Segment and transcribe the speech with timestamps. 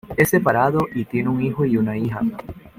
[0.17, 2.21] Es separado y tiene un hijo y una hija.